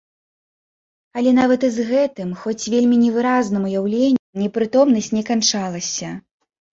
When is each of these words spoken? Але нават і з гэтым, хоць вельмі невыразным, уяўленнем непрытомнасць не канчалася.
Але 1.19 1.31
нават 1.39 1.65
і 1.67 1.67
з 1.75 1.83
гэтым, 1.89 2.31
хоць 2.43 2.69
вельмі 2.75 2.97
невыразным, 3.01 3.67
уяўленнем 3.69 4.41
непрытомнасць 4.45 5.11
не 5.17 5.23
канчалася. 5.29 6.09